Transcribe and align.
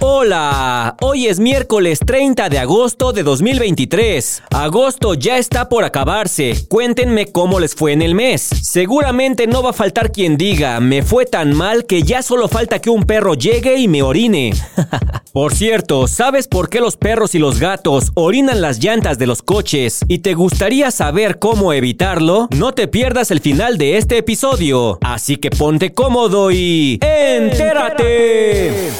Hola, 0.00 0.94
hoy 1.00 1.26
es 1.26 1.40
miércoles 1.40 2.00
30 2.04 2.50
de 2.50 2.58
agosto 2.58 3.14
de 3.14 3.22
2023. 3.22 4.42
Agosto 4.50 5.14
ya 5.14 5.38
está 5.38 5.70
por 5.70 5.84
acabarse. 5.84 6.66
Cuéntenme 6.68 7.32
cómo 7.32 7.60
les 7.60 7.74
fue 7.74 7.92
en 7.92 8.02
el 8.02 8.14
mes. 8.14 8.42
Seguramente 8.42 9.46
no 9.46 9.62
va 9.62 9.70
a 9.70 9.72
faltar 9.72 10.12
quien 10.12 10.36
diga, 10.36 10.80
me 10.80 11.02
fue 11.02 11.24
tan 11.24 11.54
mal 11.54 11.86
que 11.86 12.02
ya 12.02 12.22
solo 12.22 12.46
falta 12.46 12.78
que 12.78 12.90
un 12.90 13.04
perro 13.04 13.32
llegue 13.34 13.78
y 13.78 13.88
me 13.88 14.02
orine. 14.02 14.52
por 15.32 15.54
cierto, 15.54 16.06
¿sabes 16.08 16.46
por 16.46 16.68
qué 16.68 16.80
los 16.80 16.98
perros 16.98 17.34
y 17.34 17.38
los 17.38 17.58
gatos 17.58 18.12
orinan 18.14 18.60
las 18.60 18.80
llantas 18.80 19.18
de 19.18 19.26
los 19.26 19.40
coches? 19.40 20.00
¿Y 20.08 20.18
te 20.18 20.34
gustaría 20.34 20.90
saber 20.90 21.38
cómo 21.38 21.72
evitarlo? 21.72 22.48
No 22.54 22.72
te 22.72 22.86
pierdas 22.86 23.30
el 23.30 23.40
final 23.40 23.78
de 23.78 23.96
este 23.96 24.18
episodio. 24.18 24.98
Así 25.00 25.38
que 25.38 25.48
ponte 25.48 25.94
cómodo 25.94 26.50
y... 26.50 27.00
¡Entérate! 27.00 28.92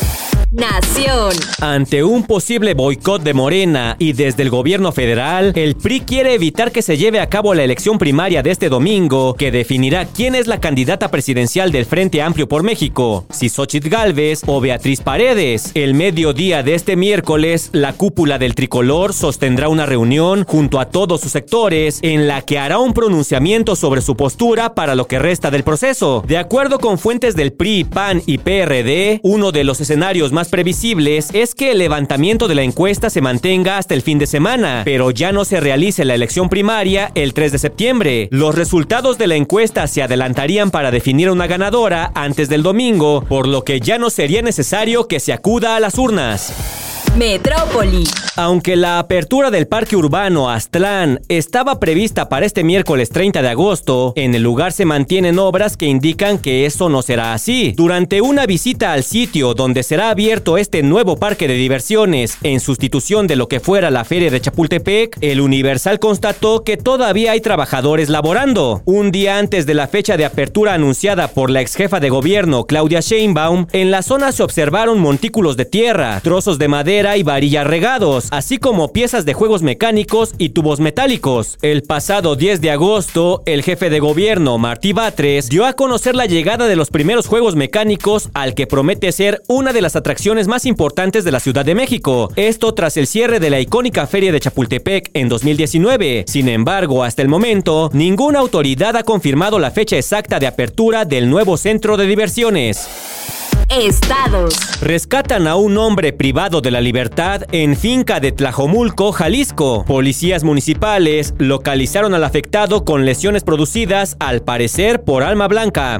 Nación. 0.57 1.35
Ante 1.61 2.03
un 2.03 2.23
posible 2.23 2.73
boicot 2.73 3.23
de 3.23 3.35
Morena 3.35 3.95
y 3.99 4.15
desde 4.15 4.43
el 4.43 4.49
gobierno 4.49 4.91
federal, 4.91 5.53
el 5.55 5.77
PRI 5.77 6.01
quiere 6.01 6.33
evitar 6.33 6.73
que 6.73 6.81
se 6.81 6.97
lleve 6.97 7.21
a 7.21 7.29
cabo 7.29 7.53
la 7.55 7.63
elección 7.63 7.99
primaria 7.99 8.43
de 8.43 8.53
este 8.53 8.71
domingo, 8.71 9.35
que 9.35 9.51
definirá 9.51 10.07
quién 10.07 10.35
es 10.35 10.47
la 10.47 10.59
candidata 10.59 11.11
presidencial 11.11 11.73
del 11.73 11.85
Frente 11.85 12.23
Amplio 12.23 12.49
por 12.49 12.63
México, 12.63 13.27
si 13.31 13.51
Xochitl 13.51 13.91
Galvez 13.91 14.43
o 14.47 14.61
Beatriz 14.63 15.03
Paredes. 15.03 15.73
El 15.75 15.93
mediodía 15.93 16.63
de 16.63 16.75
este 16.75 16.97
miércoles, 16.97 17.69
la 17.73 17.93
cúpula 17.93 18.39
del 18.39 18.55
tricolor 18.55 19.13
sostendrá 19.13 19.69
una 19.69 19.85
reunión 19.85 20.45
junto 20.45 20.81
a 20.81 20.87
todos 20.87 21.21
sus 21.21 21.33
sectores 21.33 21.99
en 22.01 22.27
la 22.27 22.41
que 22.41 22.59
hará 22.59 22.79
un 22.79 22.95
pronunciamiento 22.95 23.77
sobre 23.77 24.01
su 24.01 24.17
postura 24.17 24.75
para 24.75 24.95
lo 24.95 25.07
que 25.07 25.19
resta 25.19 25.51
del 25.51 25.65
proceso. 25.65 26.25
De 26.27 26.39
acuerdo 26.39 26.79
con 26.79 26.99
fuentes 26.99 27.37
del 27.37 27.53
PRI, 27.53 27.85
PAN 27.85 28.23
y 28.25 28.39
PRD, 28.39 29.21
uno 29.23 29.53
de 29.53 29.65
los 29.65 29.83
escenarios 29.83 30.33
más 30.33 30.46
previsibles 30.49 31.31
es 31.33 31.55
que 31.55 31.73
el 31.73 31.79
levantamiento 31.79 32.49
de 32.49 32.55
la 32.55 32.63
encuesta 32.63 33.11
se 33.11 33.21
mantenga 33.21 33.79
hasta 33.79 33.95
el 33.95 34.03
fin 34.03 34.19
de 34.19 34.27
semana, 34.27 34.83
pero 34.85 35.11
ya 35.11 35.33
no 35.33 35.45
se 35.45 35.61
realice 35.61 36.05
la 36.05 36.15
elección 36.15 36.49
primaria 36.49 37.11
el 37.15 37.35
3 37.35 37.53
de 37.53 37.59
septiembre. 37.59 38.29
Los 38.31 38.55
resultados 38.55 39.19
de 39.19 39.27
la 39.27 39.37
encuesta 39.37 39.87
se 39.87 40.03
adelantarían 40.03 40.71
para 40.71 40.91
definir 40.91 41.31
una 41.31 41.47
ganadora 41.47 42.13
antes 42.15 42.49
del 42.49 42.63
domingo, 42.63 43.25
por 43.29 43.49
lo 43.49 43.65
que 43.65 43.81
ya 43.81 43.99
no 43.99 44.11
sería 44.11 44.43
necesario 44.43 45.09
que 45.09 45.21
se 45.21 45.33
acuda 45.33 45.77
a 45.77 45.81
las 45.81 45.99
urnas. 45.99 46.86
Metrópoli. 47.17 48.05
Aunque 48.39 48.77
la 48.77 48.99
apertura 48.99 49.51
del 49.51 49.67
parque 49.67 49.97
urbano 49.97 50.51
Aztlán 50.51 51.21
estaba 51.29 51.81
prevista 51.81 52.29
para 52.29 52.45
este 52.45 52.65
miércoles 52.65 53.09
30 53.09 53.41
de 53.41 53.49
agosto, 53.49 54.13
en 54.15 54.35
el 54.35 54.43
lugar 54.43 54.73
se 54.73 54.85
mantienen 54.85 55.39
obras 55.39 55.79
que 55.79 55.87
indican 55.87 56.39
que 56.39 56.67
eso 56.67 56.91
no 56.91 57.01
será 57.01 57.33
así. 57.33 57.73
Durante 57.75 58.21
una 58.21 58.45
visita 58.45 58.93
al 58.93 59.05
sitio 59.05 59.55
donde 59.55 59.83
será 59.83 60.11
abierto 60.11 60.59
este 60.59 60.83
nuevo 60.83 61.17
parque 61.17 61.49
de 61.49 61.55
diversiones 61.55 62.37
en 62.43 62.61
sustitución 62.61 63.27
de 63.27 63.37
lo 63.37 63.49
que 63.49 63.61
fuera 63.61 63.91
la 63.91 64.05
feria 64.05 64.31
de 64.31 64.43
Chapultepec, 64.43 65.17
el 65.23 65.41
Universal 65.41 65.99
constató 65.99 66.63
que 66.63 66.77
todavía 66.77 67.33
hay 67.33 67.41
trabajadores 67.41 68.11
laborando. 68.11 68.83
Un 68.85 69.11
día 69.13 69.39
antes 69.39 69.65
de 69.65 69.73
la 69.73 69.89
fecha 69.89 70.19
de 70.19 70.27
apertura 70.27 70.75
anunciada 70.75 71.29
por 71.29 71.49
la 71.49 71.63
ex 71.63 71.75
jefa 71.75 72.01
de 72.01 72.11
gobierno 72.11 72.67
Claudia 72.67 73.01
Sheinbaum, 73.01 73.67
en 73.73 73.91
la 73.91 74.03
zona 74.03 74.33
se 74.33 74.43
observaron 74.43 74.99
montículos 74.99 75.57
de 75.57 75.65
tierra, 75.65 76.21
trozos 76.23 76.59
de 76.59 76.69
madera 76.69 77.06
y 77.15 77.23
varillas 77.23 77.67
regados, 77.67 78.27
así 78.33 78.59
como 78.59 78.93
piezas 78.93 79.25
de 79.25 79.35
juegos 79.35 79.63
mecánicos 79.63 80.35
y 80.39 80.49
tubos 80.49 80.81
metálicos. 80.81 81.59
El 81.63 81.83
pasado 81.83 82.35
10 82.35 82.61
de 82.61 82.71
agosto, 82.73 83.43
el 83.47 83.63
jefe 83.63 83.91
de 83.91 84.01
gobierno, 84.01 84.59
Martí 84.59 84.93
Batres, 84.93 85.49
dio 85.49 85.67
a 85.67 85.75
conocer 85.75 86.17
la 86.17 86.27
llegada 86.27 86.67
de 86.67 86.75
los 86.75 86.91
primeros 86.91 87.29
juegos 87.29 87.55
mecánicos 87.55 88.31
al 88.35 88.55
que 88.55 88.67
promete 88.67 89.13
ser 89.13 89.43
una 89.47 89.73
de 89.73 89.83
las 89.83 89.95
atracciones 89.95 90.49
más 90.49 90.65
importantes 90.65 91.23
de 91.25 91.33
la 91.33 91.41
Ciudad 91.41 91.65
de 91.65 91.75
México. 91.75 92.33
Esto 92.35 92.75
tras 92.75 92.97
el 92.97 93.07
cierre 93.07 93.39
de 93.39 93.51
la 93.51 93.61
icónica 93.61 94.07
feria 94.07 94.33
de 94.33 94.41
Chapultepec 94.41 95.11
en 95.13 95.29
2019. 95.29 96.25
Sin 96.27 96.49
embargo, 96.49 97.05
hasta 97.05 97.23
el 97.23 97.29
momento, 97.29 97.91
ninguna 97.93 98.39
autoridad 98.39 98.97
ha 98.97 99.03
confirmado 99.03 99.59
la 99.59 99.71
fecha 99.71 99.97
exacta 99.97 100.39
de 100.39 100.47
apertura 100.47 101.05
del 101.05 101.29
nuevo 101.29 101.59
centro 101.59 101.97
de 101.99 102.07
diversiones. 102.07 103.36
Estados. 103.69 104.55
Rescatan 104.81 105.47
a 105.47 105.57
un 105.57 105.77
hombre 105.79 106.13
privado 106.13 106.61
de 106.61 106.71
la 106.71 106.81
libertad 106.81 107.43
en 107.53 107.77
finca 107.77 108.21
de 108.21 108.33
Tlajomulco, 108.33 109.13
Jalisco. 109.13 109.85
Policías 109.87 110.45
municipales 110.45 111.35
localizaron 111.39 112.15
al 112.15 112.25
afectado 112.25 112.85
con 112.85 113.05
lesiones 113.05 113.45
producidas, 113.45 114.17
al 114.21 114.43
parecer, 114.43 115.03
por 115.03 115.23
alma 115.23 115.49
blanca. 115.49 115.99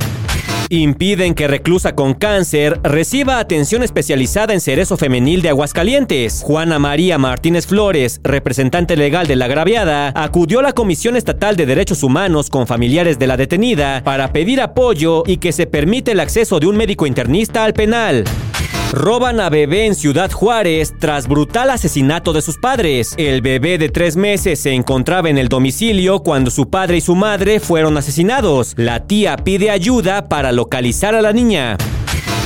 Impiden 0.69 1.35
que 1.35 1.47
reclusa 1.47 1.95
con 1.95 2.15
cáncer 2.15 2.81
reciba 2.83 3.39
atención 3.39 3.85
especializada 3.85 4.53
en 4.53 4.61
cerezo 4.61 4.97
femenil 4.97 5.41
de 5.41 5.51
Aguascalientes. 5.51 6.43
Juana 6.43 6.81
María 6.81 7.19
Martínez 7.19 7.69
Flores, 7.69 8.21
representante 8.25 8.97
legal 8.97 9.29
de 9.29 9.37
la 9.37 9.45
agraviada, 9.45 10.13
acudió 10.17 10.59
a 10.59 10.63
la 10.65 10.73
Comisión 10.73 11.15
Estatal 11.15 11.55
de 11.55 11.67
Derechos 11.67 12.03
Humanos 12.03 12.51
con 12.51 12.67
familiares 12.67 13.17
de 13.19 13.29
la 13.29 13.37
detenida 13.37 14.03
para 14.03 14.33
pedir 14.33 14.61
apoyo 14.61 15.23
y 15.25 15.37
que 15.37 15.53
se 15.53 15.69
permite 15.69 16.13
el 16.13 16.21
acceso 16.21 16.59
de 16.59 16.67
un 16.67 16.77
médico 16.77 17.07
internista 17.07 17.63
al 17.63 17.73
penal. 17.73 18.25
Roban 18.93 19.41
a 19.41 19.51
bebé 19.51 19.87
en 19.87 19.95
Ciudad 19.95 20.31
Juárez 20.31 20.95
tras 20.99 21.29
brutal 21.29 21.71
asesinato 21.71 22.33
de 22.33 22.41
sus 22.41 22.57
padres. 22.57 23.15
El 23.17 23.43
bebé 23.43 23.79
de 23.79 23.89
tres 23.89 24.17
meses 24.17 24.61
se 24.61 24.73
encontraba 24.73 25.29
en 25.29 25.39
el 25.39 25.49
domicilio 25.49 26.21
cuando 26.21 26.51
su 26.51 26.71
padre 26.71 26.99
y 26.99 27.01
su 27.01 27.15
madre 27.15 27.61
fueron 27.61 27.97
asesinados. 27.97 28.75
La 28.77 29.07
tía 29.07 29.37
pide 29.37 29.71
ayuda 29.71 30.29
para 30.29 30.53
localizar 30.53 31.15
a 31.15 31.23
la 31.23 31.33
niña. 31.33 31.77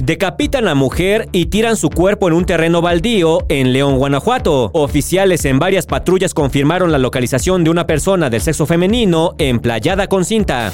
Decapitan 0.03 0.67
a 0.67 0.75
mujer 0.75 1.29
y 1.31 1.47
tiran 1.47 1.77
su 1.77 1.91
cuerpo 1.91 2.27
en 2.27 2.35
un 2.35 2.47
terreno 2.47 2.81
baldío 2.81 3.45
en 3.51 3.73
León, 3.73 3.99
Guanajuato. 3.99 4.71
Oficiales 4.73 5.45
en 5.45 5.59
varias 5.59 5.87
patrullas 5.87 6.33
confirmaron 6.33 6.91
la 6.91 6.99
localización 6.99 7.65
de 7.65 7.71
una 7.71 7.87
persona 7.87 8.31
del 8.31 8.41
sexo 8.41 8.65
femenino 8.65 9.35
emplayada 9.39 10.07
con 10.07 10.25
cinta. 10.25 10.73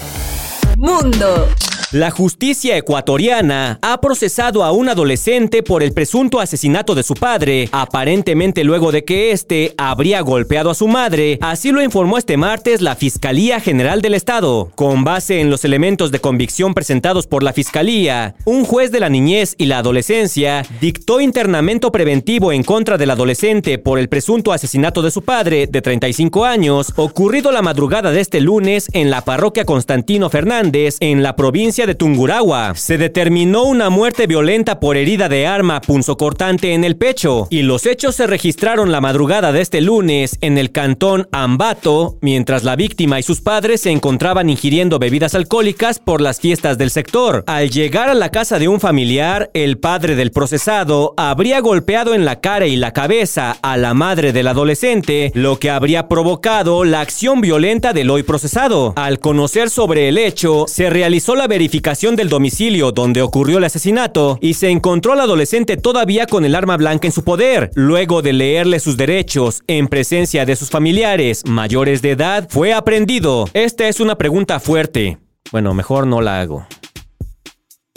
Mundo. 0.76 1.48
La 1.92 2.10
justicia 2.10 2.76
ecuatoriana 2.76 3.78
ha 3.80 4.00
procesado 4.00 4.64
a 4.64 4.72
un 4.72 4.88
adolescente 4.88 5.62
por 5.62 5.84
el 5.84 5.92
presunto 5.92 6.40
asesinato 6.40 6.96
de 6.96 7.04
su 7.04 7.14
padre, 7.14 7.68
aparentemente 7.70 8.64
luego 8.64 8.90
de 8.90 9.04
que 9.04 9.30
éste 9.30 9.72
habría 9.78 10.20
golpeado 10.22 10.70
a 10.70 10.74
su 10.74 10.88
madre, 10.88 11.38
así 11.40 11.70
lo 11.70 11.80
informó 11.80 12.18
este 12.18 12.36
martes 12.36 12.80
la 12.80 12.96
Fiscalía 12.96 13.60
General 13.60 14.02
del 14.02 14.14
Estado. 14.14 14.72
Con 14.74 15.04
base 15.04 15.40
en 15.40 15.48
los 15.48 15.64
elementos 15.64 16.10
de 16.10 16.18
convicción 16.18 16.74
presentados 16.74 17.28
por 17.28 17.44
la 17.44 17.52
Fiscalía, 17.52 18.34
un 18.44 18.64
juez 18.64 18.90
de 18.90 18.98
la 18.98 19.08
niñez 19.08 19.54
y 19.56 19.66
la 19.66 19.78
adolescencia 19.78 20.66
dictó 20.80 21.20
internamento 21.20 21.92
preventivo 21.92 22.50
en 22.50 22.64
contra 22.64 22.98
del 22.98 23.10
adolescente 23.10 23.78
por 23.78 24.00
el 24.00 24.08
presunto 24.08 24.52
asesinato 24.52 25.02
de 25.02 25.12
su 25.12 25.22
padre, 25.22 25.68
de 25.68 25.82
35 25.82 26.44
años, 26.44 26.92
ocurrido 26.96 27.52
la 27.52 27.62
madrugada 27.62 28.10
de 28.10 28.20
este 28.20 28.40
lunes 28.40 28.88
en 28.92 29.08
la 29.08 29.20
parroquia 29.24 29.64
Constantino 29.64 30.30
Fernández, 30.30 30.96
en 30.98 31.22
la 31.22 31.36
provincia 31.36 31.76
de 31.86 31.94
Tungurahua. 31.94 32.74
Se 32.74 32.98
determinó 32.98 33.64
una 33.64 33.90
muerte 33.90 34.26
violenta 34.26 34.80
por 34.80 34.96
herida 34.96 35.28
de 35.28 35.46
arma 35.46 35.80
punzocortante 35.80 36.74
en 36.74 36.84
el 36.84 36.96
pecho 36.96 37.46
y 37.50 37.62
los 37.62 37.86
hechos 37.86 38.16
se 38.16 38.26
registraron 38.26 38.92
la 38.92 39.00
madrugada 39.00 39.52
de 39.52 39.60
este 39.60 39.80
lunes 39.80 40.38
en 40.40 40.58
el 40.58 40.72
cantón 40.72 41.28
Ambato, 41.32 42.18
mientras 42.20 42.64
la 42.64 42.76
víctima 42.76 43.18
y 43.18 43.22
sus 43.22 43.40
padres 43.40 43.82
se 43.82 43.90
encontraban 43.90 44.50
ingiriendo 44.50 44.98
bebidas 44.98 45.34
alcohólicas 45.34 45.98
por 45.98 46.20
las 46.20 46.40
fiestas 46.40 46.78
del 46.78 46.90
sector. 46.90 47.44
Al 47.46 47.70
llegar 47.70 48.08
a 48.08 48.14
la 48.14 48.30
casa 48.30 48.58
de 48.58 48.68
un 48.68 48.80
familiar, 48.80 49.50
el 49.54 49.78
padre 49.78 50.16
del 50.16 50.32
procesado 50.32 51.14
habría 51.16 51.60
golpeado 51.60 52.14
en 52.14 52.24
la 52.24 52.40
cara 52.40 52.66
y 52.66 52.76
la 52.76 52.92
cabeza 52.92 53.56
a 53.62 53.76
la 53.76 53.94
madre 53.94 54.32
del 54.32 54.48
adolescente, 54.48 55.30
lo 55.34 55.58
que 55.58 55.70
habría 55.70 56.08
provocado 56.08 56.84
la 56.84 57.00
acción 57.00 57.40
violenta 57.40 57.92
del 57.92 58.10
hoy 58.10 58.22
procesado. 58.22 58.92
Al 58.96 59.18
conocer 59.18 59.70
sobre 59.70 60.08
el 60.08 60.18
hecho, 60.18 60.64
se 60.66 60.90
realizó 60.90 61.34
la 61.36 61.46
verificación 61.46 61.65
verificación 61.66 62.14
del 62.14 62.28
domicilio 62.28 62.92
donde 62.92 63.22
ocurrió 63.22 63.58
el 63.58 63.64
asesinato 63.64 64.38
y 64.40 64.54
se 64.54 64.70
encontró 64.70 65.14
al 65.14 65.20
adolescente 65.20 65.76
todavía 65.76 66.26
con 66.26 66.44
el 66.44 66.54
arma 66.54 66.76
blanca 66.76 67.08
en 67.08 67.12
su 67.12 67.24
poder. 67.24 67.72
Luego 67.74 68.22
de 68.22 68.32
leerle 68.32 68.78
sus 68.78 68.96
derechos 68.96 69.64
en 69.66 69.88
presencia 69.88 70.44
de 70.46 70.54
sus 70.54 70.70
familiares 70.70 71.42
mayores 71.44 72.02
de 72.02 72.12
edad, 72.12 72.46
fue 72.48 72.72
aprendido. 72.72 73.48
Esta 73.52 73.88
es 73.88 73.98
una 73.98 74.16
pregunta 74.16 74.60
fuerte. 74.60 75.18
Bueno, 75.50 75.74
mejor 75.74 76.06
no 76.06 76.20
la 76.20 76.40
hago. 76.40 76.68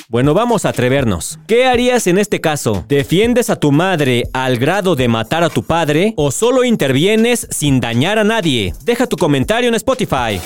Bueno, 0.08 0.34
vamos 0.34 0.66
a 0.66 0.70
atrevernos. 0.70 1.38
¿Qué 1.46 1.68
harías 1.68 2.08
en 2.08 2.18
este 2.18 2.42
caso? 2.42 2.86
¿Defiendes 2.88 3.52
a 3.52 3.58
tu 3.58 3.72
madre 3.72 4.24
al 4.34 4.58
grado 4.58 4.96
de 4.96 5.08
matar 5.08 5.44
a 5.44 5.52
tu 5.52 5.62
padre 5.62 6.16
o 6.18 6.32
solo 6.32 6.64
intervienes 6.64 7.48
sin 7.52 7.80
dañar 7.80 8.18
a 8.18 8.24
nadie? 8.24 8.74
Deja 8.84 9.06
tu 9.06 9.16
comentario 9.16 9.70
en 9.70 9.76
Spotify. 9.76 10.42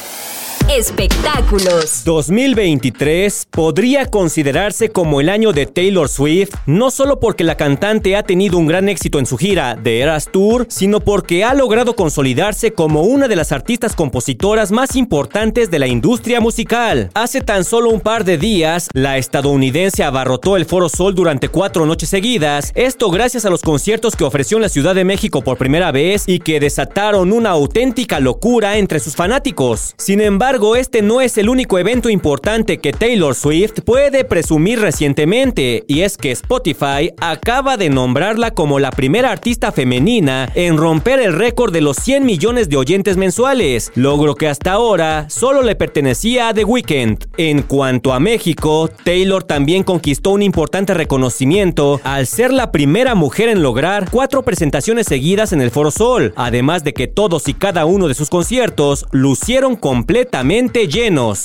Espectáculos. 0.72 2.04
2023 2.06 3.48
podría 3.50 4.06
considerarse 4.06 4.90
como 4.90 5.22
el 5.22 5.30
año 5.30 5.52
de 5.52 5.66
Taylor 5.66 6.10
Swift, 6.10 6.54
no 6.66 6.92
solo 6.92 7.20
porque 7.20 7.44
la 7.44 7.58
cantante 7.58 8.16
ha 8.16 8.24
tenido 8.24 8.58
un 8.58 8.68
gran 8.68 8.90
éxito 8.90 9.20
en 9.20 9.26
su 9.26 9.38
gira 9.38 9.76
de 9.76 10.00
Eras 10.00 10.30
Tour, 10.32 10.66
sino 10.70 11.00
porque 11.00 11.44
ha 11.44 11.54
logrado 11.54 11.96
consolidarse 11.96 12.74
como 12.74 13.02
una 13.02 13.28
de 13.28 13.36
las 13.36 13.52
artistas 13.52 13.96
compositoras 13.96 14.72
más 14.72 14.96
importantes 14.96 15.70
de 15.70 15.80
la 15.80 15.88
industria 15.88 16.40
musical. 16.40 17.10
Hace 17.14 17.42
tan 17.42 17.64
solo 17.64 17.90
un 17.90 18.00
par 18.00 18.24
de 18.24 18.38
días, 18.38 18.90
la 18.94 19.18
estadounidense 19.18 20.04
abarrotó 20.04 20.58
el 20.58 20.66
Foro 20.66 20.90
Sol 20.90 21.16
durante 21.16 21.50
cuatro 21.50 21.86
noches 21.86 22.10
seguidas, 22.10 22.72
esto 22.76 23.10
gracias 23.10 23.46
a 23.46 23.50
los 23.50 23.62
conciertos 23.62 24.16
que 24.16 24.24
ofreció 24.24 24.58
en 24.58 24.64
la 24.64 24.70
Ciudad 24.70 24.96
de 24.96 25.06
México 25.06 25.42
por 25.42 25.58
primera 25.58 25.92
vez 25.92 26.24
y 26.28 26.40
que 26.40 26.60
desataron 26.60 27.32
una 27.32 27.52
auténtica 27.52 28.20
locura 28.20 28.78
entre 28.78 29.00
sus 29.00 29.16
fanáticos. 29.16 29.94
Sin 29.98 30.22
embargo, 30.22 30.53
este 30.76 31.02
no 31.02 31.20
es 31.20 31.40
el 31.40 31.50
único 31.50 31.80
evento 31.80 32.10
importante 32.10 32.78
que 32.78 32.94
Taylor 32.94 33.34
Swift 33.34 33.82
puede 33.84 34.24
presumir 34.24 34.80
recientemente, 34.80 35.84
y 35.88 36.02
es 36.02 36.16
que 36.16 36.32
Spotify 36.32 37.12
acaba 37.20 37.76
de 37.76 37.90
nombrarla 37.90 38.52
como 38.52 38.78
la 38.80 38.92
primera 38.92 39.32
artista 39.32 39.72
femenina 39.72 40.48
en 40.54 40.78
romper 40.78 41.20
el 41.20 41.34
récord 41.34 41.74
de 41.74 41.82
los 41.82 41.98
100 41.98 42.26
millones 42.26 42.70
de 42.70 42.78
oyentes 42.78 43.18
mensuales, 43.18 43.92
logro 43.96 44.36
que 44.36 44.48
hasta 44.48 44.74
ahora 44.74 45.28
solo 45.28 45.64
le 45.64 45.76
pertenecía 45.76 46.50
a 46.50 46.54
The 46.54 46.66
Weeknd. 46.66 47.26
En 47.38 47.64
cuanto 47.64 48.14
a 48.14 48.20
México, 48.20 48.92
Taylor 49.04 49.44
también 49.44 49.82
conquistó 49.82 50.30
un 50.30 50.44
importante 50.44 50.94
reconocimiento 50.94 52.00
al 52.04 52.28
ser 52.28 52.54
la 52.54 52.72
primera 52.72 53.16
mujer 53.16 53.50
en 53.50 53.64
lograr 53.64 54.08
cuatro 54.12 54.44
presentaciones 54.44 55.08
seguidas 55.08 55.52
en 55.52 55.62
el 55.62 55.72
Foro 55.72 55.90
Sol, 55.90 56.32
además 56.36 56.84
de 56.84 56.94
que 56.94 57.08
todos 57.08 57.48
y 57.48 57.56
cada 57.56 57.86
uno 57.86 58.08
de 58.08 58.14
sus 58.14 58.30
conciertos 58.30 59.08
lucieron 59.12 59.76
completamente 59.76 60.43
llenos. 60.44 61.42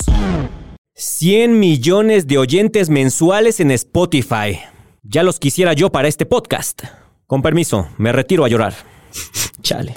100 0.95 1.57
millones 1.57 2.27
de 2.27 2.37
oyentes 2.37 2.89
mensuales 2.89 3.59
en 3.59 3.71
Spotify. 3.71 4.59
Ya 5.03 5.23
los 5.23 5.39
quisiera 5.39 5.73
yo 5.73 5.89
para 5.89 6.07
este 6.09 6.25
podcast. 6.25 6.83
Con 7.25 7.41
permiso, 7.41 7.87
me 7.97 8.11
retiro 8.11 8.43
a 8.43 8.49
llorar. 8.49 8.73
Chale. 9.61 9.93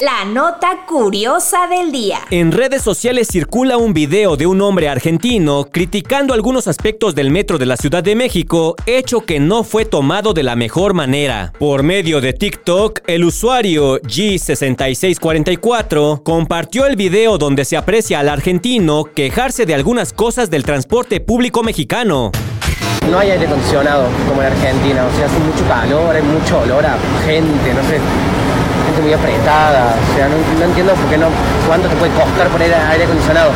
La 0.00 0.24
nota 0.24 0.84
curiosa 0.86 1.66
del 1.66 1.90
día. 1.90 2.20
En 2.30 2.52
redes 2.52 2.82
sociales 2.82 3.26
circula 3.26 3.78
un 3.78 3.92
video 3.92 4.36
de 4.36 4.46
un 4.46 4.60
hombre 4.60 4.88
argentino 4.88 5.66
criticando 5.72 6.34
algunos 6.34 6.68
aspectos 6.68 7.16
del 7.16 7.32
metro 7.32 7.58
de 7.58 7.66
la 7.66 7.76
Ciudad 7.76 8.04
de 8.04 8.14
México, 8.14 8.76
hecho 8.86 9.22
que 9.22 9.40
no 9.40 9.64
fue 9.64 9.84
tomado 9.84 10.34
de 10.34 10.44
la 10.44 10.54
mejor 10.54 10.94
manera. 10.94 11.52
Por 11.58 11.82
medio 11.82 12.20
de 12.20 12.32
TikTok, 12.32 13.00
el 13.08 13.24
usuario 13.24 14.00
G6644 14.02 16.22
compartió 16.22 16.86
el 16.86 16.94
video 16.94 17.36
donde 17.36 17.64
se 17.64 17.76
aprecia 17.76 18.20
al 18.20 18.28
argentino 18.28 19.02
quejarse 19.02 19.66
de 19.66 19.74
algunas 19.74 20.12
cosas 20.12 20.48
del 20.48 20.62
transporte 20.62 21.18
público 21.18 21.64
mexicano. 21.64 22.30
No 23.10 23.18
hay 23.18 23.32
aire 23.32 23.46
acondicionado 23.46 24.06
como 24.28 24.42
en 24.42 24.46
Argentina, 24.46 25.04
o 25.04 25.10
sea, 25.16 25.26
hace 25.26 25.40
mucho 25.40 25.66
calor, 25.66 26.14
hay 26.14 26.22
mucho 26.22 26.60
olor 26.60 26.86
a 26.86 26.96
gente, 27.26 27.74
no 27.74 27.82
sé 27.88 27.98
muy 29.00 29.12
apretada, 29.12 29.94
o 29.94 30.14
sea, 30.14 30.28
no, 30.28 30.64
entiendo 30.64 30.94
por 30.94 31.06
qué 31.06 31.18
no, 31.18 31.26
cuánto 31.66 31.88
te 31.88 31.96
puede 31.96 32.12
costar 32.12 32.48
poner 32.48 32.74
aire 32.74 33.04
acondicionado, 33.04 33.50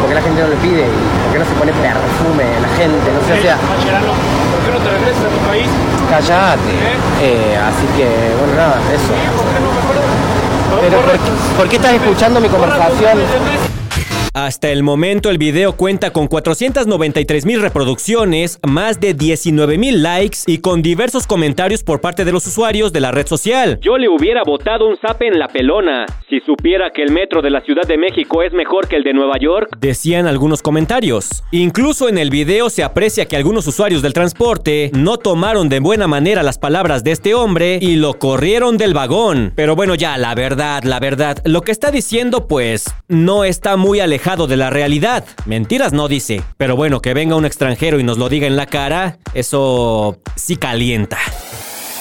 porque 0.00 0.14
la 0.14 0.22
gente 0.22 0.42
no 0.42 0.48
le 0.48 0.56
pide 0.56 0.86
y 0.86 1.00
por 1.24 1.32
qué 1.32 1.38
no 1.38 1.44
se 1.44 1.54
pone 1.54 1.72
perfume 1.72 2.44
la 2.60 2.68
gente, 2.76 3.06
no 3.12 3.20
sé, 3.26 3.38
o 3.38 3.42
sea... 3.42 3.56
¿Por 3.56 4.60
qué 4.64 4.70
no 4.72 4.78
te 4.78 4.90
regresas 4.90 5.24
a 5.24 5.28
tu 5.28 5.40
país? 5.48 5.68
Cállate. 6.10 6.72
¿Eh? 6.72 7.54
Eh, 7.54 7.58
así 7.58 7.86
que, 7.96 8.08
bueno, 8.38 8.54
nada, 8.56 8.80
eso. 8.92 9.12
Pero 10.80 11.00
¿por 11.00 11.12
qué, 11.12 11.18
¿por 11.56 11.68
qué 11.68 11.76
estás 11.76 11.92
escuchando 11.92 12.40
mi 12.40 12.48
conversación? 12.48 13.18
Hasta 14.46 14.70
el 14.70 14.84
momento 14.84 15.30
el 15.30 15.36
video 15.36 15.72
cuenta 15.72 16.12
con 16.12 16.28
493 16.28 17.44
mil 17.44 17.60
reproducciones, 17.60 18.60
más 18.64 19.00
de 19.00 19.12
19 19.12 19.78
mil 19.78 20.00
likes 20.00 20.38
y 20.46 20.58
con 20.58 20.80
diversos 20.80 21.26
comentarios 21.26 21.82
por 21.82 22.00
parte 22.00 22.24
de 22.24 22.30
los 22.30 22.46
usuarios 22.46 22.92
de 22.92 23.00
la 23.00 23.10
red 23.10 23.26
social. 23.26 23.80
Yo 23.80 23.98
le 23.98 24.08
hubiera 24.08 24.44
botado 24.44 24.86
un 24.86 24.96
zap 24.96 25.22
en 25.22 25.40
la 25.40 25.48
pelona 25.48 26.06
si 26.30 26.38
supiera 26.38 26.90
que 26.90 27.02
el 27.02 27.10
metro 27.10 27.42
de 27.42 27.50
la 27.50 27.62
Ciudad 27.62 27.82
de 27.82 27.98
México 27.98 28.44
es 28.44 28.52
mejor 28.52 28.86
que 28.86 28.94
el 28.94 29.02
de 29.02 29.12
Nueva 29.12 29.38
York, 29.40 29.76
decían 29.76 30.28
algunos 30.28 30.62
comentarios. 30.62 31.42
Incluso 31.50 32.08
en 32.08 32.16
el 32.16 32.30
video 32.30 32.70
se 32.70 32.84
aprecia 32.84 33.26
que 33.26 33.34
algunos 33.34 33.66
usuarios 33.66 34.02
del 34.02 34.12
transporte 34.12 34.92
no 34.94 35.16
tomaron 35.16 35.68
de 35.68 35.80
buena 35.80 36.06
manera 36.06 36.44
las 36.44 36.58
palabras 36.58 37.02
de 37.02 37.10
este 37.10 37.34
hombre 37.34 37.80
y 37.82 37.96
lo 37.96 38.20
corrieron 38.20 38.76
del 38.76 38.94
vagón. 38.94 39.52
Pero 39.56 39.74
bueno, 39.74 39.96
ya, 39.96 40.16
la 40.16 40.36
verdad, 40.36 40.84
la 40.84 41.00
verdad, 41.00 41.38
lo 41.44 41.62
que 41.62 41.72
está 41.72 41.90
diciendo 41.90 42.46
pues 42.46 42.84
no 43.08 43.42
está 43.42 43.76
muy 43.76 43.98
alejado 43.98 44.27
de 44.36 44.58
la 44.58 44.68
realidad. 44.68 45.24
Mentiras 45.46 45.94
no 45.94 46.06
dice. 46.06 46.42
Pero 46.58 46.76
bueno, 46.76 47.00
que 47.00 47.14
venga 47.14 47.34
un 47.34 47.46
extranjero 47.46 47.98
y 47.98 48.04
nos 48.04 48.18
lo 48.18 48.28
diga 48.28 48.46
en 48.46 48.56
la 48.56 48.66
cara, 48.66 49.18
eso 49.32 50.20
sí 50.36 50.56
calienta. 50.56 51.16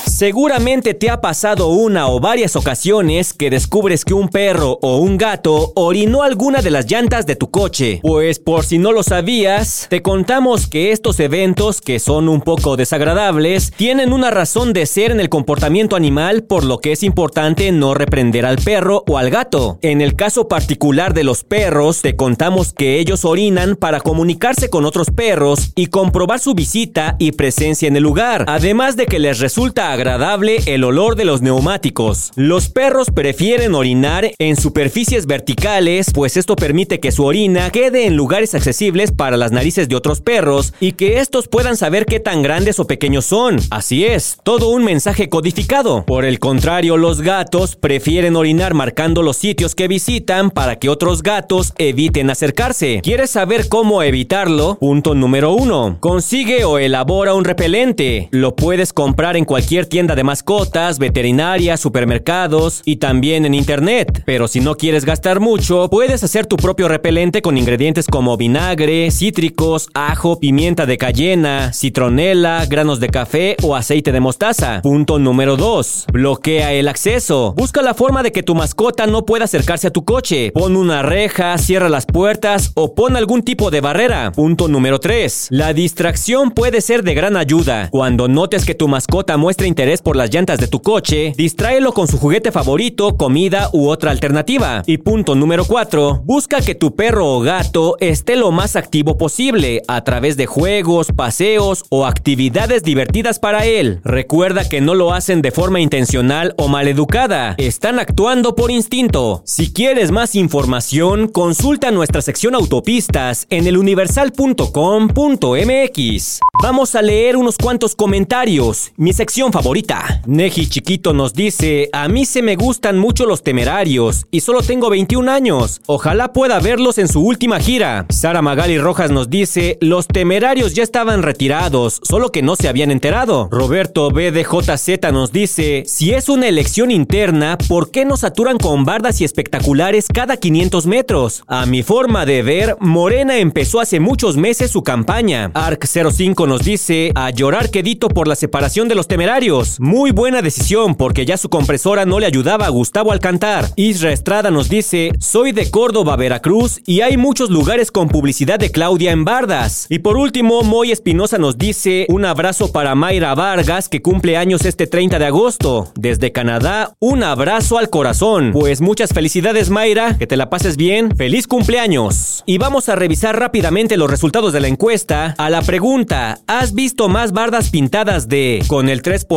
Seguramente 0.07 0.93
te 0.93 1.09
ha 1.09 1.19
pasado 1.19 1.67
una 1.67 2.07
o 2.07 2.19
varias 2.19 2.55
ocasiones 2.55 3.33
que 3.33 3.49
descubres 3.49 4.05
que 4.05 4.13
un 4.13 4.29
perro 4.29 4.79
o 4.81 4.97
un 4.97 5.17
gato 5.17 5.73
orinó 5.75 6.23
alguna 6.23 6.61
de 6.61 6.71
las 6.71 6.89
llantas 6.89 7.25
de 7.25 7.35
tu 7.35 7.51
coche. 7.51 7.99
Pues 8.01 8.39
por 8.39 8.63
si 8.63 8.77
no 8.77 8.93
lo 8.93 9.03
sabías, 9.03 9.85
te 9.89 10.01
contamos 10.01 10.67
que 10.67 10.91
estos 10.91 11.19
eventos, 11.19 11.81
que 11.81 11.99
son 11.99 12.29
un 12.29 12.41
poco 12.41 12.77
desagradables, 12.77 13.71
tienen 13.75 14.13
una 14.13 14.31
razón 14.31 14.71
de 14.71 14.85
ser 14.85 15.11
en 15.11 15.19
el 15.19 15.29
comportamiento 15.29 15.95
animal, 15.95 16.43
por 16.43 16.63
lo 16.63 16.79
que 16.79 16.93
es 16.93 17.03
importante 17.03 17.71
no 17.73 17.93
reprender 17.93 18.45
al 18.45 18.57
perro 18.57 19.03
o 19.07 19.17
al 19.17 19.29
gato. 19.29 19.77
En 19.81 20.01
el 20.01 20.15
caso 20.15 20.47
particular 20.47 21.13
de 21.13 21.25
los 21.25 21.43
perros, 21.43 22.01
te 22.01 22.15
contamos 22.15 22.71
que 22.71 22.97
ellos 22.99 23.25
orinan 23.25 23.75
para 23.75 23.99
comunicarse 23.99 24.69
con 24.69 24.85
otros 24.85 25.11
perros 25.11 25.73
y 25.75 25.87
comprobar 25.87 26.39
su 26.39 26.55
visita 26.55 27.17
y 27.19 27.33
presencia 27.33 27.89
en 27.89 27.97
el 27.97 28.03
lugar, 28.03 28.45
además 28.47 28.95
de 28.95 29.05
que 29.05 29.19
les 29.19 29.39
resulta 29.39 29.96
agradable 29.97 30.59
el 30.67 30.83
olor 30.83 31.15
de 31.15 31.25
los 31.25 31.41
neumáticos. 31.41 32.31
Los 32.35 32.69
perros 32.69 33.07
prefieren 33.09 33.73
orinar 33.73 34.29
en 34.37 34.55
superficies 34.55 35.25
verticales, 35.25 36.11
pues 36.13 36.37
esto 36.37 36.55
permite 36.55 36.99
que 36.99 37.11
su 37.11 37.25
orina 37.25 37.71
quede 37.71 38.05
en 38.05 38.15
lugares 38.15 38.53
accesibles 38.53 39.11
para 39.11 39.37
las 39.37 39.51
narices 39.51 39.89
de 39.89 39.95
otros 39.95 40.21
perros 40.21 40.75
y 40.79 40.91
que 40.91 41.19
estos 41.19 41.47
puedan 41.47 41.77
saber 41.77 42.05
qué 42.05 42.19
tan 42.19 42.43
grandes 42.43 42.79
o 42.79 42.85
pequeños 42.85 43.25
son. 43.25 43.57
Así 43.71 44.05
es, 44.05 44.37
todo 44.43 44.69
un 44.69 44.83
mensaje 44.83 45.29
codificado. 45.29 46.05
Por 46.05 46.25
el 46.25 46.37
contrario, 46.37 46.95
los 46.97 47.21
gatos 47.21 47.75
prefieren 47.75 48.35
orinar 48.35 48.75
marcando 48.75 49.23
los 49.23 49.37
sitios 49.37 49.73
que 49.73 49.87
visitan 49.87 50.51
para 50.51 50.75
que 50.75 50.89
otros 50.89 51.23
gatos 51.23 51.73
eviten 51.79 52.29
acercarse. 52.29 53.01
¿Quieres 53.01 53.31
saber 53.31 53.67
cómo 53.67 54.03
evitarlo? 54.03 54.77
Punto 54.79 55.15
número 55.15 55.53
1. 55.53 55.97
Consigue 56.01 56.65
o 56.65 56.77
elabora 56.77 57.33
un 57.33 57.45
repelente. 57.45 58.29
Lo 58.29 58.55
puedes 58.55 58.93
comprar 58.93 59.35
en 59.35 59.45
cualquier 59.45 59.86
tienda 59.87 60.15
de 60.15 60.23
mascotas, 60.23 60.99
veterinaria, 60.99 61.77
supermercados 61.77 62.81
y 62.85 62.97
también 62.97 63.45
en 63.45 63.53
internet. 63.53 64.23
Pero 64.25 64.47
si 64.47 64.59
no 64.59 64.75
quieres 64.75 65.05
gastar 65.05 65.39
mucho, 65.39 65.89
puedes 65.89 66.23
hacer 66.23 66.45
tu 66.45 66.57
propio 66.57 66.87
repelente 66.87 67.41
con 67.41 67.57
ingredientes 67.57 68.07
como 68.07 68.37
vinagre, 68.37 69.09
cítricos, 69.11 69.89
ajo, 69.93 70.39
pimienta 70.39 70.85
de 70.85 70.97
cayena, 70.97 71.73
citronela, 71.73 72.65
granos 72.65 72.99
de 72.99 73.09
café 73.09 73.55
o 73.63 73.75
aceite 73.75 74.11
de 74.11 74.19
mostaza. 74.19 74.81
Punto 74.81 75.19
número 75.19 75.57
2. 75.57 76.07
Bloquea 76.11 76.73
el 76.73 76.87
acceso. 76.87 77.53
Busca 77.55 77.81
la 77.81 77.93
forma 77.93 78.23
de 78.23 78.31
que 78.31 78.43
tu 78.43 78.55
mascota 78.55 79.07
no 79.07 79.25
pueda 79.25 79.45
acercarse 79.45 79.87
a 79.87 79.91
tu 79.91 80.03
coche. 80.05 80.51
Pon 80.51 80.75
una 80.75 81.01
reja, 81.01 81.57
cierra 81.57 81.89
las 81.89 82.05
puertas 82.05 82.71
o 82.75 82.93
pon 82.93 83.15
algún 83.15 83.43
tipo 83.43 83.71
de 83.71 83.81
barrera. 83.81 84.31
Punto 84.31 84.67
número 84.67 84.99
3. 84.99 85.47
La 85.51 85.73
distracción 85.73 86.51
puede 86.51 86.81
ser 86.81 87.03
de 87.03 87.13
gran 87.13 87.37
ayuda. 87.37 87.89
Cuando 87.89 88.27
notes 88.27 88.65
que 88.65 88.75
tu 88.75 88.87
mascota 88.87 89.37
muestra 89.37 89.67
interés 89.77 90.01
por 90.01 90.15
las 90.15 90.33
llantas 90.33 90.57
de 90.57 90.67
tu 90.67 90.81
coche, 90.81 91.33
distráelo 91.37 91.91
con 91.91 92.07
su 92.07 92.17
juguete 92.17 92.51
favorito, 92.51 93.15
comida 93.15 93.69
u 93.73 93.89
otra 93.89 94.09
alternativa. 94.09 94.81
Y 94.87 94.97
punto 94.97 95.35
número 95.35 95.65
4. 95.65 96.23
Busca 96.25 96.61
que 96.61 96.73
tu 96.73 96.95
perro 96.95 97.35
o 97.35 97.41
gato 97.41 97.95
esté 97.99 98.37
lo 98.37 98.51
más 98.51 98.75
activo 98.75 99.19
posible 99.19 99.83
a 99.87 100.03
través 100.03 100.35
de 100.35 100.47
juegos, 100.47 101.11
paseos 101.15 101.85
o 101.89 102.07
actividades 102.07 102.81
divertidas 102.81 103.37
para 103.37 103.67
él. 103.67 104.01
Recuerda 104.03 104.67
que 104.67 104.81
no 104.81 104.95
lo 104.95 105.13
hacen 105.13 105.43
de 105.43 105.51
forma 105.51 105.79
intencional 105.79 106.55
o 106.57 106.67
maleducada, 106.67 107.53
están 107.59 107.99
actuando 107.99 108.55
por 108.55 108.71
instinto. 108.71 109.43
Si 109.45 109.71
quieres 109.71 110.09
más 110.09 110.33
información, 110.33 111.27
consulta 111.27 111.91
nuestra 111.91 112.23
sección 112.23 112.55
autopistas 112.55 113.45
en 113.51 113.67
eluniversal.com.mx. 113.67 116.39
Vamos 116.63 116.95
a 116.95 117.03
leer 117.03 117.37
unos 117.37 117.57
cuantos 117.57 117.95
comentarios, 117.95 118.91
mi 118.97 119.13
sección 119.13 119.51
favorita. 119.57 120.21
Neji 120.27 120.67
Chiquito 120.67 121.13
nos 121.13 121.33
dice, 121.33 121.89
a 121.91 122.07
mí 122.07 122.25
se 122.25 122.43
me 122.43 122.55
gustan 122.55 122.99
mucho 122.99 123.25
los 123.25 123.41
temerarios 123.41 124.27
y 124.29 124.41
solo 124.41 124.61
tengo 124.61 124.91
21 124.91 125.31
años. 125.31 125.81
Ojalá 125.87 126.31
pueda 126.31 126.59
verlos 126.59 126.99
en 126.99 127.07
su 127.07 127.21
última 127.21 127.59
gira. 127.59 128.05
Sara 128.09 128.43
Magali 128.43 128.77
Rojas 128.77 129.09
nos 129.09 129.31
dice, 129.31 129.79
los 129.81 130.05
temerarios 130.05 130.75
ya 130.75 130.83
estaban 130.83 131.23
retirados, 131.23 131.99
solo 132.03 132.31
que 132.31 132.43
no 132.43 132.55
se 132.55 132.67
habían 132.67 132.91
enterado. 132.91 133.49
Roberto 133.51 134.11
BDJZ 134.11 135.11
nos 135.11 135.31
dice, 135.31 135.81
si 135.87 136.11
es 136.11 136.29
una 136.29 136.47
elección 136.47 136.91
interna, 136.91 137.57
¿por 137.67 137.89
qué 137.89 138.05
nos 138.05 138.19
saturan 138.19 138.59
con 138.59 138.85
bardas 138.85 139.21
y 139.21 139.23
espectaculares 139.23 140.05
cada 140.13 140.37
500 140.37 140.85
metros? 140.85 141.43
A 141.47 141.65
mi 141.65 141.81
forma 141.81 142.27
de 142.27 142.43
ver, 142.43 142.77
Morena 142.79 143.37
empezó 143.39 143.79
hace 143.79 143.99
muchos 143.99 144.37
meses 144.37 144.69
su 144.69 144.83
campaña. 144.83 145.51
ARC05 145.53 146.47
nos 146.47 146.61
dice, 146.61 147.11
a 147.15 147.31
llorar 147.31 147.71
quedito 147.71 148.07
por 148.07 148.27
la 148.27 148.35
separación 148.35 148.87
de 148.87 148.93
los 148.93 149.07
temerarios. 149.07 149.46
Muy 149.79 150.11
buena 150.11 150.41
decisión 150.41 150.95
porque 150.95 151.25
ya 151.25 151.37
su 151.37 151.47
compresora 151.47 152.05
no 152.05 152.19
le 152.19 152.25
ayudaba 152.25 152.65
a 152.65 152.69
Gustavo 152.69 153.13
al 153.13 153.21
cantar. 153.21 153.69
Isra 153.77 154.11
Estrada 154.11 154.51
nos 154.51 154.67
dice, 154.67 155.13
soy 155.19 155.53
de 155.53 155.71
Córdoba, 155.71 156.17
Veracruz 156.17 156.81
y 156.85 156.99
hay 156.99 157.15
muchos 157.15 157.49
lugares 157.49 157.89
con 157.89 158.09
publicidad 158.09 158.59
de 158.59 158.71
Claudia 158.71 159.11
en 159.11 159.23
bardas. 159.23 159.87
Y 159.89 159.99
por 159.99 160.17
último, 160.17 160.63
Moy 160.63 160.91
Espinosa 160.91 161.37
nos 161.37 161.57
dice, 161.57 162.07
un 162.09 162.25
abrazo 162.25 162.73
para 162.73 162.93
Mayra 162.93 163.35
Vargas 163.35 163.87
que 163.87 164.01
cumple 164.01 164.35
años 164.35 164.65
este 164.65 164.85
30 164.85 165.17
de 165.17 165.25
agosto. 165.27 165.93
Desde 165.95 166.33
Canadá, 166.33 166.93
un 166.99 167.23
abrazo 167.23 167.77
al 167.77 167.89
corazón. 167.89 168.51
Pues 168.51 168.81
muchas 168.81 169.13
felicidades 169.13 169.69
Mayra, 169.69 170.17
que 170.17 170.27
te 170.27 170.35
la 170.35 170.49
pases 170.49 170.75
bien. 170.75 171.15
Feliz 171.15 171.47
cumpleaños. 171.47 172.43
Y 172.45 172.57
vamos 172.57 172.89
a 172.89 172.97
revisar 172.97 173.39
rápidamente 173.39 173.95
los 173.95 174.11
resultados 174.11 174.51
de 174.51 174.59
la 174.59 174.67
encuesta. 174.67 175.35
A 175.37 175.49
la 175.49 175.61
pregunta, 175.61 176.39
¿has 176.47 176.73
visto 176.73 177.07
más 177.07 177.31
bardas 177.31 177.69
pintadas 177.69 178.27
de 178.27 178.61
con 178.67 178.89
el 178.89 179.01
3% 179.01 179.36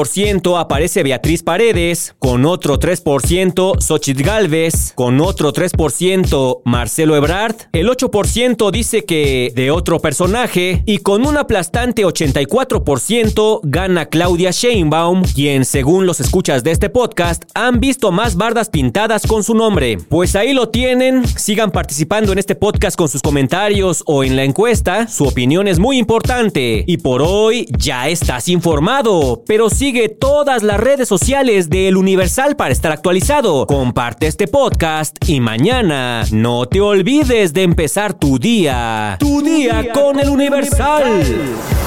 aparece 0.58 1.02
Beatriz 1.02 1.42
Paredes, 1.42 2.14
con 2.18 2.46
otro 2.46 2.78
3% 2.78 3.80
Xochitl 3.80 4.22
Galvez, 4.22 4.92
con 4.94 5.20
otro 5.20 5.52
3% 5.52 6.62
Marcelo 6.64 7.16
Ebrard, 7.16 7.56
el 7.72 7.88
8% 7.88 8.70
dice 8.70 9.04
que 9.04 9.52
de 9.54 9.70
otro 9.70 10.00
personaje 10.00 10.82
y 10.86 10.98
con 10.98 11.26
un 11.26 11.36
aplastante 11.36 12.04
84% 12.04 13.60
gana 13.62 14.06
Claudia 14.06 14.52
Sheinbaum, 14.52 15.22
quien 15.34 15.66
según 15.66 16.06
los 16.06 16.20
escuchas 16.20 16.64
de 16.64 16.70
este 16.70 16.88
podcast 16.88 17.44
han 17.54 17.78
visto 17.78 18.10
más 18.10 18.36
bardas 18.36 18.70
pintadas 18.70 19.26
con 19.26 19.44
su 19.44 19.54
nombre. 19.54 19.98
Pues 20.08 20.34
ahí 20.34 20.54
lo 20.54 20.70
tienen, 20.70 21.26
sigan 21.26 21.72
participando 21.72 22.32
en 22.32 22.38
este 22.38 22.54
podcast 22.54 22.96
con 22.96 23.08
sus 23.08 23.20
comentarios 23.20 24.02
o 24.06 24.24
en 24.24 24.36
la 24.36 24.44
encuesta, 24.44 25.08
su 25.08 25.24
opinión 25.24 25.68
es 25.68 25.78
muy 25.78 25.98
importante 25.98 26.84
y 26.86 26.96
por 26.96 27.20
hoy 27.20 27.66
ya 27.76 28.08
estás 28.08 28.48
informado, 28.48 29.42
pero 29.46 29.68
sigue 29.68 29.89
todas 30.20 30.62
las 30.62 30.78
redes 30.78 31.08
sociales 31.08 31.68
de 31.68 31.88
El 31.88 31.96
Universal 31.96 32.54
para 32.54 32.72
estar 32.72 32.92
actualizado. 32.92 33.66
Comparte 33.66 34.28
este 34.28 34.46
podcast 34.46 35.16
y 35.28 35.40
mañana 35.40 36.24
no 36.30 36.66
te 36.66 36.80
olvides 36.80 37.52
de 37.52 37.64
empezar 37.64 38.14
tu 38.14 38.38
día. 38.38 39.16
Tu 39.18 39.42
día 39.42 39.92
con 39.92 40.20
El 40.20 40.30
Universal. 40.30 41.24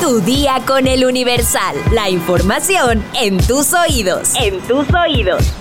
Tu 0.01 0.19
día 0.19 0.62
con 0.67 0.86
El 0.86 1.05
Universal. 1.05 1.77
La 1.93 2.10
información 2.10 3.03
en 3.22 3.38
tus 3.38 3.74
oídos. 3.74 4.33
En 4.36 4.60
tus 4.62 4.86
oídos. 4.93 5.53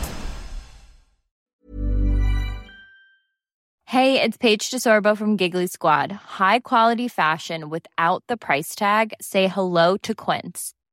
Hey, 3.86 4.20
it's 4.20 4.36
Paige 4.38 4.70
DeSorbo 4.70 5.16
from 5.16 5.36
Giggly 5.36 5.68
Squad. 5.68 6.10
High 6.12 6.60
quality 6.60 7.08
fashion 7.08 7.68
without 7.68 8.24
the 8.26 8.36
price 8.36 8.74
tag. 8.74 9.12
Say 9.20 9.48
hello 9.48 9.96
to 9.98 10.14
Quince. 10.14 10.72